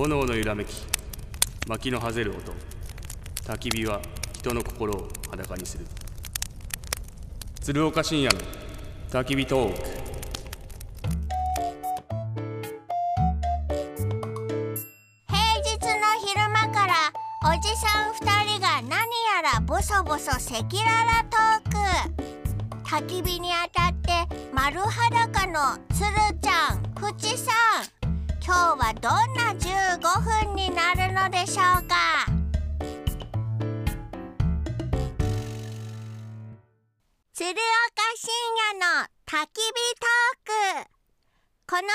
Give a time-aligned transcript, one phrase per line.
[0.00, 0.82] 炎の揺らめき
[1.68, 2.54] 薪のはぜる音。
[3.44, 4.00] 焚き火は
[4.32, 5.84] 人の心を裸にする。
[7.60, 8.40] 鶴岡深夜の
[9.10, 9.78] 焚き火トーク。
[15.28, 16.94] 平日の昼間から
[17.44, 21.70] おじさん2人が何やらボソボソ赤裸々トー
[22.80, 22.88] ク。
[22.88, 26.06] 焚き火に当たって丸裸のつる
[26.40, 27.52] ちゃんふちさ
[27.96, 27.99] ん。
[28.42, 30.00] 今日はどんな15
[30.46, 32.26] 分になるのでしょうか？
[37.34, 37.60] 鶴岡
[38.16, 38.32] 深
[38.72, 40.90] 夜の焚き火トーク。
[41.66, 41.92] このコー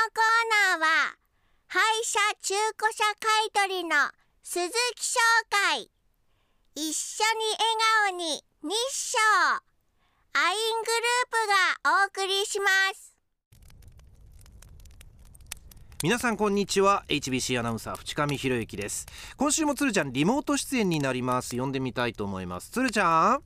[0.72, 1.18] ナーは
[1.68, 3.96] 廃車中古車買取の
[4.44, 5.90] 鈴木商会。
[6.76, 7.76] 一緒に笑
[8.10, 9.18] 顔に日照。
[10.34, 11.48] アイングループ
[11.86, 13.15] がお送りします。
[16.04, 17.06] 皆さんこんにちは。
[17.08, 19.06] HBC アナウンサー淵上博之です。
[19.38, 21.58] 今週もつるちゃんリモート出演になります。
[21.58, 22.70] 呼んでみたいと思います。
[22.70, 23.42] つるちゃん。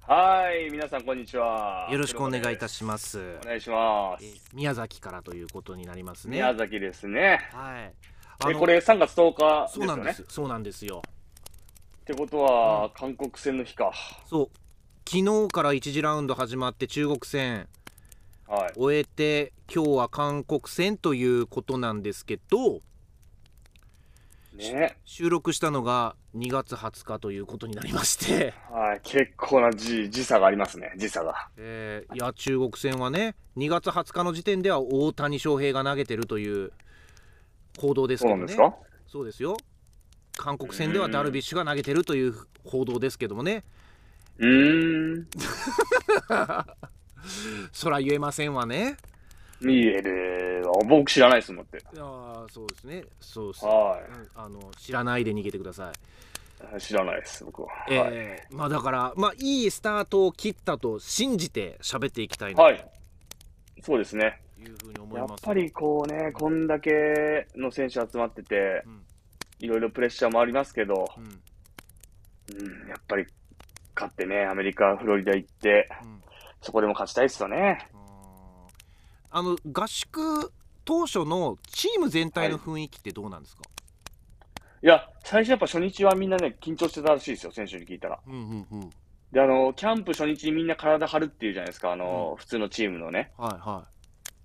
[0.00, 1.86] はい、皆さんこんにちは。
[1.92, 3.36] よろしくお願いいたしします。
[3.44, 4.50] お願いしまえす。
[4.54, 6.38] 宮崎からということになりますね。
[6.38, 7.50] 宮崎ですね。
[7.52, 7.92] はい。
[8.50, 9.84] え、これ3月10日ですよね？
[9.84, 10.24] そうなんです。
[10.28, 11.02] そうなんですよ。
[12.00, 13.92] ってことは、韓国戦の日か。
[14.26, 14.50] そう。
[15.06, 17.68] 昨日から1次ラウンド始まって中国戦
[18.48, 18.72] はい。
[18.76, 22.80] 終えて今日は韓国戦ということなんですけど
[24.54, 24.96] ね。
[25.04, 29.00] 収録したのが2月20日ということになりましてはい。
[29.02, 30.92] 結構な時時差がありますね。
[30.96, 31.48] 時差が。
[31.56, 36.72] えーいや中国戦はね2月20日の時点では大谷翔平が投げてるという
[37.78, 38.74] 報道ですそうけどねなんですか？
[39.08, 39.56] そうですよ
[40.36, 42.34] 韓国戦ではダルビッシュが投げてるという
[42.64, 43.64] 報道ですけどもね
[44.38, 45.26] うーん。
[47.72, 48.96] そら言えませんわね
[49.60, 50.62] 見える。
[50.88, 51.78] 僕知らないですもんって。
[51.78, 55.92] いやーそうですねそうです、はうんあの知らないで逃げてくださ
[56.72, 56.80] いい。
[56.80, 57.68] 知らないです、僕は。
[57.68, 57.92] はい。
[57.92, 62.84] えーまあだからまあいいスタートを切ったと信じて喋っていきたいなはい。
[63.82, 64.40] そうですね。
[64.56, 69.04] というふうに思いやっますぱりこうね、こんだけの選手集まっててう、ん
[69.60, 71.24] いろいろプレッシャーもありますけど、うん
[72.56, 73.26] うん、やっぱり
[73.94, 76.23] 勝ってね、アメリカ、フロリダ行って、うん
[76.64, 77.90] そこでも勝ちたいですよね。
[79.30, 80.50] あの合宿
[80.84, 83.62] 当初のチーム全体の雰囲気ってどうなんですか、
[84.82, 88.18] いや、最初やっぱ初日はみんなね、緊張してたらしいですよ、選手に聞いたら。
[88.26, 88.90] うんうんうん
[89.32, 93.32] で、あの、キャンプ初日にみんな体張るっていうじゃないですか、あの、普通のチームのね。
[93.36, 93.84] はいは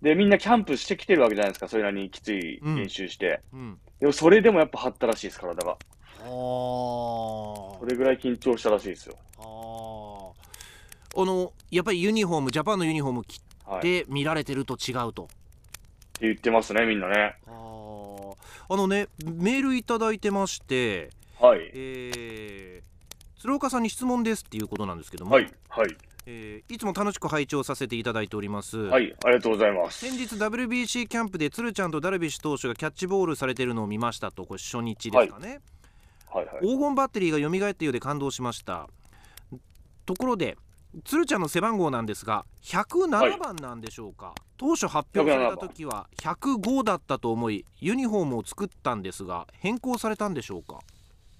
[0.01, 3.41] で、みんなキャンプしてきてるわけじゃないですか、それなりにきつい練習して。
[3.53, 5.77] いうんでも、それでもやっぱ張ったらしいです、体が。
[6.21, 9.15] あそれぐらい緊張したらしいですよ。
[9.37, 13.49] ああのやっぱりユニフォームジャパンのユニフォーム着て
[13.81, 15.27] て見られてると違うと、
[16.19, 17.35] 言ってますね、みんなね。
[17.47, 18.35] あー
[18.71, 21.09] あのねメールいただいてまして
[21.39, 21.71] はい。
[21.73, 25.51] えー、鶴岡さんに質問ですっていうことなんですけども、はい。
[25.69, 25.97] はい。
[26.25, 29.15] えーいつも楽しく拝聴させていただいております、はい。
[29.23, 29.99] ありがとうございます。
[29.99, 35.61] 先日 WBC キャンプで鶴ちゃんとダルビッシュ投手がキャッチボールされてるのを見ましたとこれ初日ですかね、
[36.29, 36.61] はいはい。
[36.61, 38.87] 黄金バッテリーが蘇ったようで感動しました
[40.05, 40.57] ところで
[41.05, 50.79] 鶴ちゃんの背番号なんですが107番なんでしょうか、当初発表された時は105だったと思いユニフォームを作ったんですが変更されたんでしょうか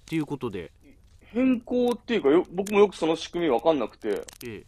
[0.06, 0.72] ということで、
[1.20, 4.66] 変更っていうかよ、僕もよくその仕組みわかんなくて、ええ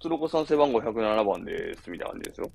[0.00, 2.50] 鶴岡さん背番号107番です、みたいな感じですよ。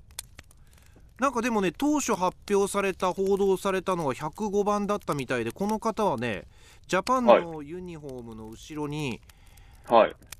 [1.18, 6.44] なんかでもね当初発表された報道されたのが105番だったみたいでこの方はね
[6.88, 9.20] ジャパンのユニフォームの後ろにはい。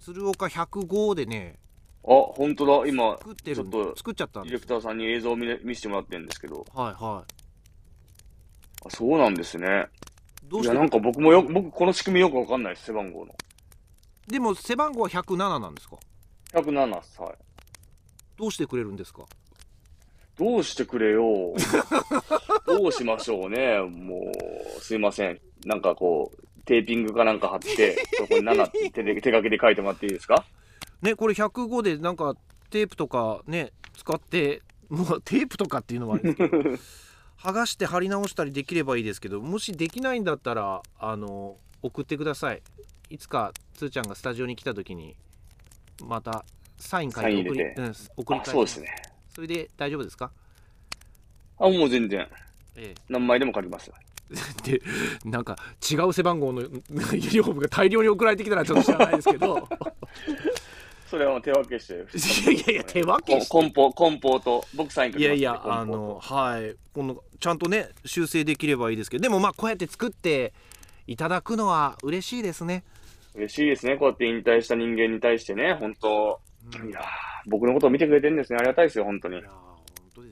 [0.01, 1.59] 鶴岡105でね
[2.05, 2.89] あ、本当だ。
[2.89, 7.25] 今、作ってるんちょっと作っちゃったんディレクターさんに映像を見れ見せてもらってるんですけど、はいは
[8.85, 9.87] あそうなんですね。
[10.45, 10.73] いどうして？
[10.73, 13.33] いや、なんか僕もよ、僕この仕組みよくわかんないです、背番号の。
[14.27, 15.97] でも背番号は107なんですか
[16.53, 17.35] ？107っす、はい。
[18.37, 19.23] どうしてくれるんですか？
[20.37, 21.55] どうしてくれよ。
[22.67, 23.79] どうしましょうね。
[23.79, 24.33] も
[24.77, 25.39] う、すいません。
[25.67, 30.45] なんかこう、テーピングかなんか貼って、 そこに7って手で手書きで書いてもらっていいですか？
[31.03, 32.37] ねこれ105でなんか
[32.71, 36.59] テープとかね使ってもうテープとかっていうのもあれですけど
[37.39, 42.63] 剥がして貼り直したりできればいいですけどもしできないんだったらあの送ってください
[43.11, 45.17] いつかつーちゃんがスタジオに来た時に
[46.05, 46.45] また
[46.79, 48.89] サイン書いて送りうん、送りあ、返そうですね。
[49.35, 50.31] それで大丈夫ですか？
[51.59, 52.29] あ、もう全然。
[52.77, 53.91] え何枚でも書きます。
[54.67, 54.83] え、で
[55.25, 55.57] なんか
[55.91, 59.69] 違う背番号の ユニフォームが大量に送られてきたらちょっと知らないですけど。
[61.07, 61.95] それはもう手分けして。
[61.95, 63.51] いやいや手分けして。
[63.51, 66.75] こ梱包、梱包と、僕サインいやいやあのはい。
[66.95, 70.55] このちゃんとね修正できればいいですけどでもまあこうやって作って
[71.07, 72.83] いただくのは嬉しいですね、
[73.35, 73.97] 嬉しいですね。
[73.97, 76.41] こうやって引退した人間に対してね、本当。
[76.81, 76.89] うん。
[76.89, 77.05] いやー
[77.47, 78.59] 僕のことを見てくれてるんですね。
[78.59, 79.43] ありがたいですよ、本当に。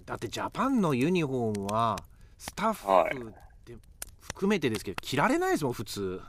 [0.06, 1.96] だってジャパンのユニフォームは
[2.38, 3.36] スタはいッフで
[4.34, 6.20] 含めてですけど着られないですもん普通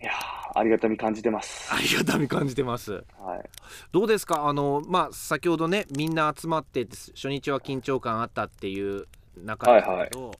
[0.00, 1.72] いやーありがたみ感じてます。
[1.74, 3.48] ありがたみ感じてますはい。
[3.92, 4.46] どうですか？
[4.46, 9.06] あのまあ先ほどねみんな集まって初日は緊張感あったっていう
[9.42, 10.32] 中ですけど、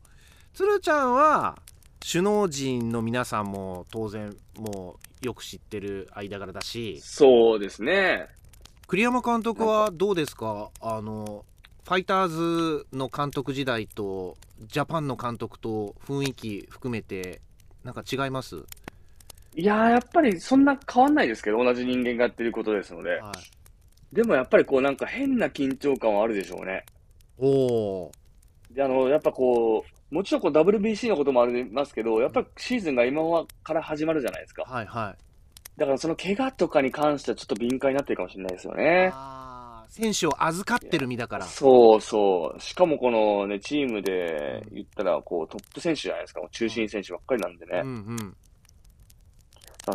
[0.55, 1.59] 鶴ちゃんは
[2.01, 8.29] 首脳陣の皆さんも当然もうよく知ってる間柄だしそうですね。
[8.87, 10.71] 栗山監督はどうですか？
[10.81, 11.45] あの
[11.87, 14.37] ファイターズの監督時代と
[14.67, 17.41] ジャパンの監督と雰囲気含めて
[17.85, 18.65] なんか違います、
[19.55, 23.21] いやーやっぱりそんな変わんないですけど、同じ人間がやってることですので。
[23.21, 23.31] は
[24.13, 26.85] い、でもやっぱりこうなんか変な緊張感はあるでしょうね。
[27.39, 27.47] お
[28.07, 28.13] お
[28.73, 33.23] で、あの、やっぱこう、もちろんこう WBC のこともありますけど、やっぱりシーズンが今
[33.63, 34.65] から始まるじゃないですか。
[34.65, 35.23] はいはい
[35.77, 39.11] だからその怪我とかに関してはちょっと敏感になってるかもしれないですよね。
[39.13, 39.56] あー
[39.89, 42.61] 選手を預かってる身だからそうそう。
[42.61, 46.41] しかもこのね、チームで言ったら、こう、トップ選手じゃないですか。
[46.41, 47.81] もう中心選手ばっかりなんでね。
[47.83, 48.37] うんうん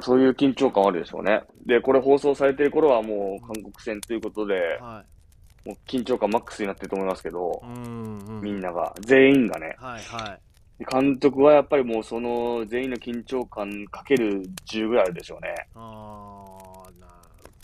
[0.01, 1.43] そういう緊張感はあるでしょうね。
[1.65, 5.03] で、これ放送されてる頃はもう韓国戦ということで、は
[5.65, 9.75] もう緊張感マックスになってると思いますけどい、うんうんみんなが、全員がね。
[9.77, 10.39] はいはい
[10.79, 15.53] で監督はやっぱりもうその全員の緊張感かける10ぐらいあるでしょうね。
[15.75, 16.70] あーな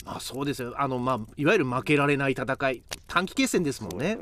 [0.08, 0.72] まあそうですよ。
[0.78, 2.82] あのまあいわゆる負けられない戦い。
[3.06, 4.16] 短期決戦ですもんね。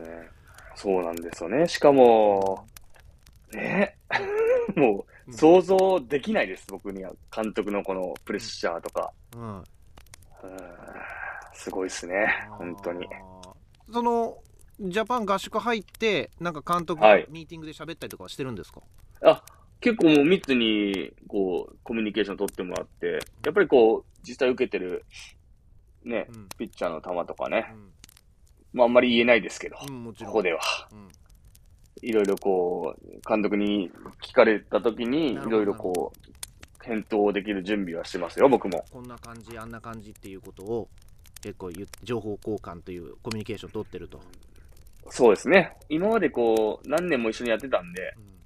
[0.74, 1.06] そうね。
[1.06, 1.68] なんですよね。
[1.68, 2.66] しかも、
[3.52, 3.96] ね、
[4.74, 7.12] もう想像できないです、僕には。
[7.34, 9.12] 監督のこのプレッシャーとか。
[9.36, 9.58] うん。
[9.58, 9.64] うん。
[11.52, 13.06] すごいですね、本当に。
[13.92, 14.38] その
[14.80, 17.26] ジャパン合宿入ってなんか監督はい。
[17.30, 18.80] ミーティングで喋ったりとかはしてるんですか、
[19.22, 19.40] あ、
[19.80, 25.04] 結構もう密に、こう、コミュニケーション取ってもらって、やっぱりこう、実際受けてる、
[26.08, 26.48] ね、うん。
[26.58, 27.90] ピッチャーの球とかね、うん。
[28.72, 30.60] まああんまり言えないですけど、ここでは。
[30.92, 31.08] うん。
[32.02, 33.90] いろいろこう、監督に
[34.22, 38.84] 聞かれたときに、いろいろこう、返答できる準備はしてますよ、僕も。
[38.90, 40.88] こんな感じあんな感じっていうことを
[41.42, 41.70] 結構
[42.02, 44.20] 情報交換というコミュニケーション取ってると、
[45.08, 45.76] そうですね。
[45.88, 48.36] 今までこう、何年も一緒にやってたんで、うん。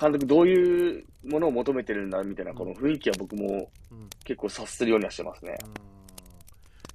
[0.00, 4.08] 監督どういうものを求めてるんだみたいな、この雰囲気は僕もうん。
[4.24, 5.56] 結構察するようにはしてますね。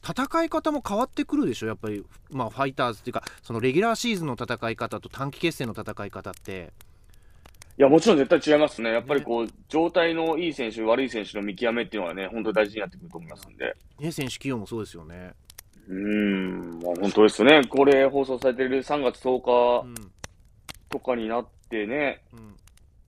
[0.10, 1.68] 戦い方も変わってくるでしょ？
[1.68, 6.72] やっぱり、まあ、ファイターズっていうかそのレギュラーシーズンの戦い方と短期決戦の戦い方って
[7.78, 8.92] いや、もちろん絶対違いますね。
[8.92, 13.74] やっぱりこう、状態のいい選手、悪い選手の見極めっていうのはね、本当に大事になってくると思いますんで。
[14.02, 15.32] ね選手起用もそうですよね。
[15.88, 17.66] うーん、まあ本当ですよね。
[17.70, 20.12] これ放送されてる3月10日うん
[20.90, 22.40] とかになってね、うん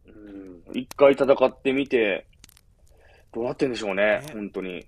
[0.06, 2.26] うん一回戦ってみて、
[3.34, 4.86] どうなってんでしょうね、ね本当に。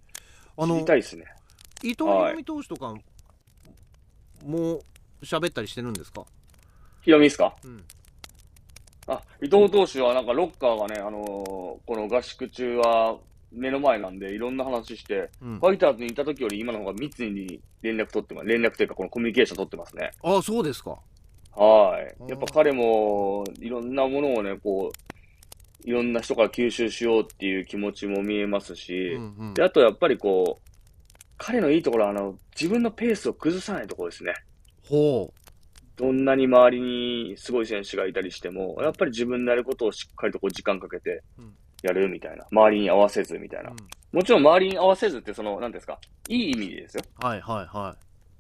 [0.56, 1.25] あの知りたいですね。
[1.84, 2.96] 伊藤はい大海投手とか
[4.46, 4.82] もう
[5.22, 6.26] 喋ったりしてるんですか、
[7.02, 7.56] ひろみですか？
[7.64, 7.84] うん
[9.06, 13.18] あ、伊藤投手はなんかロッカーがね、あのーこの合宿中は
[13.52, 18.48] 目の前なんで、いろんな話して、うんファイターズにいた時より今の方が密に連絡取ってます。
[18.48, 20.12] 連絡というか、このコミュニケーション取ってますね。
[20.24, 20.98] あそうですか。
[21.56, 22.16] はい。
[22.22, 24.92] うんやっぱ彼も、いろんなものをね、こ
[25.86, 30.62] う、いろんな人から吸収しようっていう気持ちも見えますし、うんうんで、あとやっぱりこう、
[31.38, 34.34] 彼のいいところは、あの、自分のペースを崩さないところですね。
[34.88, 35.34] ほ
[35.96, 42.46] どんなに周りにすごい選手がいたりしても、やっぱり自分のやることをしっかりとこう時間かけてうんやるみたいな。
[42.50, 43.72] 周りに合わせずみたいうな。
[43.72, 43.78] うん
[44.13, 45.98] もちろん周りに合わせずって、その、なんですか、
[46.30, 47.04] いい意味でですよ。
[47.20, 47.96] はいはいはあの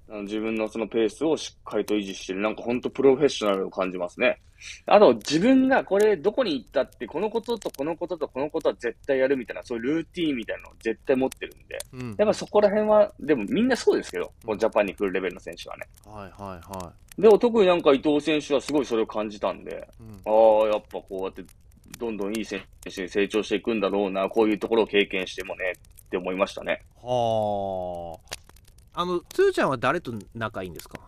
[0.09, 2.41] 自分のそのペースをしっかりと維持してる。
[2.41, 4.39] なんか本当プロフェッショナルを感じますね。
[4.85, 11.75] あと、自分がこれどこに行ったって、このこととこのこととこのことは絶対やるみたいな、そういうルーティーンみたいなのを絶対持ってるんで。
[11.75, 11.97] い。
[11.97, 15.87] うん、やっぱそこら辺は、でもみんなそうですけど、このジャパンに来るレベルの選手はね。
[16.05, 19.75] はいはいはでも特になんか伊藤選手はすごいそれを感じたんで、い。
[19.75, 21.43] うんああ、やっぱこうやって、
[21.99, 25.73] どんどんいい選手に成長していくんだろうな、こういうところを経験してもね、
[26.05, 26.81] って思いましたね。
[27.01, 28.32] はあ。
[28.93, 30.99] あの、つーちゃんは誰と仲いいんですか？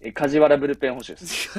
[0.00, 1.50] え梶原ブルペン捕手です。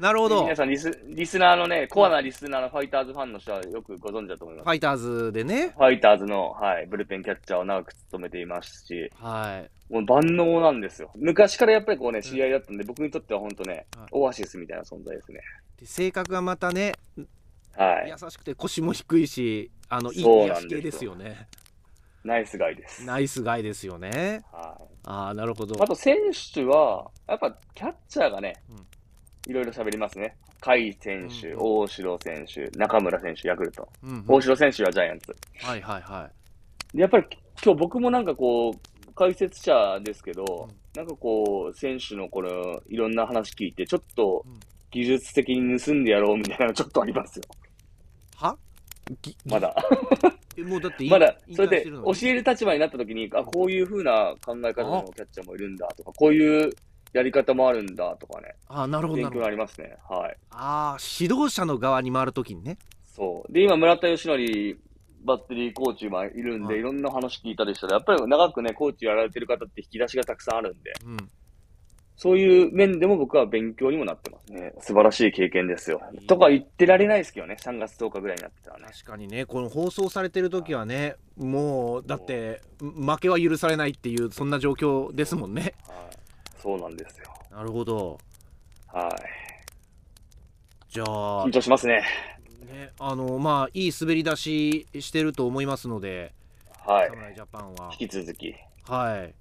[0.00, 0.38] なるほど。
[0.38, 4.66] フ皆さんリス、リスナーのね、コアなリスナーのファイターズファンの人はよくご存知だと思います。
[4.66, 5.74] ァイターズでね。
[5.76, 9.92] ファイターズの、はい、ブルペンキャッチャーを長く務めていますし、はい。
[9.92, 11.10] もう万能なんですよ。
[11.16, 15.40] 昔からやっぱりこうね、知り合いだったんで、僕にとっては本当ねはい、オアシスみたいな存在ですね。
[15.78, 16.94] で性格がまたね
[17.76, 18.10] はい。
[18.10, 21.46] 優しくて腰も低いしあのいい癒し系ですよね
[22.24, 23.04] ナイスガイです。
[23.04, 24.84] ナイスガイですよねはい。
[25.04, 26.16] ああなるほどあと選
[26.54, 30.36] 手は、やっぱキャッチャーがねうん、いろいろ喋りますね。
[30.60, 33.88] 甲斐選手、うん大城選手、中村選手、ヤクルト。
[34.02, 35.34] うんうん大城選手はジャイアンツ。
[35.62, 36.30] はいはいは
[36.92, 37.24] でやっぱり
[37.64, 44.60] 今日僕もなんかこう、解説者ですけど、うんなんかこう、選手のこの、いろんな話聞いて、ちょっとうん
[44.90, 47.44] 技術的に盗んでやろうみたいなのちょっとありますよ。
[48.34, 48.56] は？
[49.46, 49.72] まだ。
[50.60, 56.70] えもうだってまだ、引それで教える立場になった時に、あ、こういう風な考え方のキャッチャーもいるんだとか、こういう
[57.12, 59.96] やり方もあるんだとかね、あなるほど勉強になりますね。
[60.08, 60.36] はい。
[60.50, 62.78] ああ指導者の側に回るときにね。
[63.04, 63.52] そう。
[63.52, 64.36] で、今、村田義則
[65.24, 66.78] バッテリーコーチもいるんで、はい。
[66.78, 71.16] いろんな話聞いたりしたら、やっぱり長くね、コーチやられてる方って引き出しがたくさんあるんで、うん
[72.20, 74.74] そういう面でも僕は勉強にもなってますね。
[74.82, 76.02] 素晴らしい経験ですよ。
[76.28, 78.88] とか言ってられないですけどね、3月10日ぐらいになってたらね。
[78.92, 85.72] 確かにねこの放送されてる時はねもうだって負けは許されないっていうそんな状況ですもんねはい。
[86.62, 87.24] そうなんですよ。
[87.50, 88.18] なるほど
[88.88, 89.12] はい。
[90.90, 92.02] じゃあ緊張しますね。
[92.70, 96.34] ねあのまあいい滑り出ししてると思いますので
[96.84, 97.08] はい。
[97.08, 98.54] 侍ジャパンは引き続き。
[98.84, 99.34] はい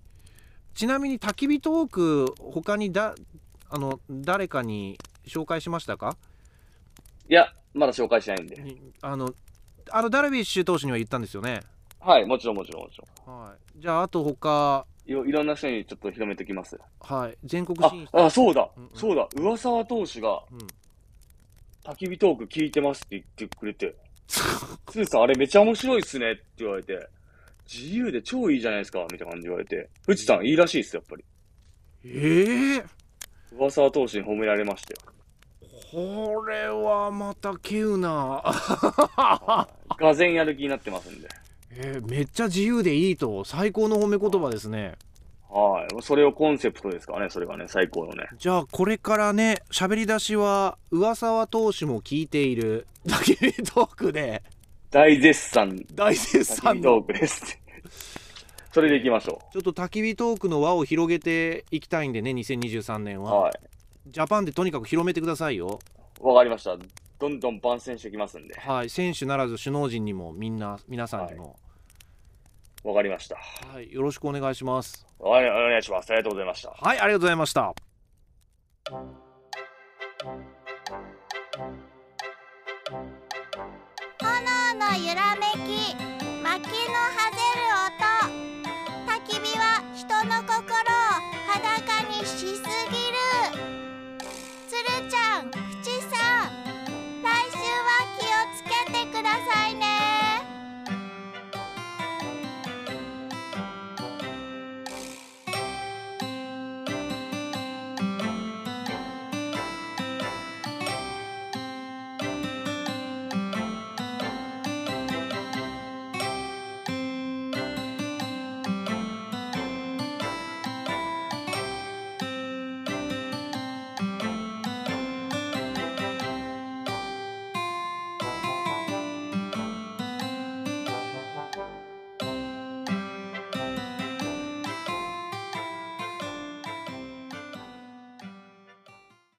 [0.80, 3.14] ちなみに焚き火トーク他にだ
[3.70, 6.16] あの誰かに紹介しましたか？
[7.30, 8.64] いや、まだ紹介しないんで。
[8.64, 9.34] にあの
[9.92, 11.64] あのダルビッシュ投手には言ったんですよね？
[12.00, 13.82] はい、もちろんもちろんもちろはい。
[13.82, 14.86] じゃああと他。
[15.06, 15.12] ん。
[15.12, 16.80] いろいろんな人にちょっと広めてきます。
[17.02, 17.38] はい。
[17.44, 18.70] 全国あ進出、あ、そうだ。
[18.78, 20.60] うんうん、そうだ、上沢投手がうん。
[21.92, 23.96] 焚き火トーク聞いてますって言ってくれて、
[24.30, 27.10] スーさんあれめちゃ面白いっすねって言われて、
[27.72, 31.24] 自由で超いいじゃないですか、みたいな感じで言われて、藤さんいいらしいっす、やっぱり。
[32.06, 32.84] ええ
[33.52, 35.00] 上沢投手に褒められましたよ。
[35.92, 38.44] これはまた稀有な
[39.98, 41.28] がぜんやる気になってますんで。
[41.72, 44.96] えーめっちゃ自由でいいと最高の褒め言葉ですね
[45.50, 46.02] はい。
[46.02, 48.28] それをコンセプトですからね、それがね、最高のね。
[48.38, 54.44] じゃあこれからね喋り出しは上沢投手も聞いているだけでトークで
[54.92, 57.60] 大絶賛、大絶焚き賛の火トークです。
[58.74, 63.24] それでいきましょちょっと焚き火トークの輪を広げていきたいんでね2023年う。
[63.24, 63.54] は、はい。
[64.08, 65.80] ジャパンでとにかく広めてくださいよ
[66.20, 66.76] わかりました。
[67.20, 68.56] どんどん番宣してきますんで。
[68.56, 71.56] はい選手ならず首脳陣にもみんな皆さんにも、
[72.84, 73.36] わかりました。
[73.36, 76.12] はい、よろしくお願いしますお願いお願いします。
[76.12, 76.72] ありがとうございました。
[76.72, 77.74] はいありがとうございました
[84.90, 86.19] はゆらめき。